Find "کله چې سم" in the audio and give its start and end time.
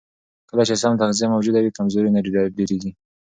0.49-0.93